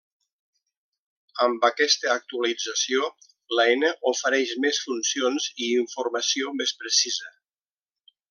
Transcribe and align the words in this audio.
Amb 1.47 1.67
aquesta 1.67 2.09
actualització, 2.13 3.11
l'eina 3.59 3.93
ofereix 4.13 4.55
més 4.65 4.81
funcions 4.87 5.51
i 5.67 5.71
informació 5.85 6.55
més 6.63 6.75
precisa. 6.83 7.33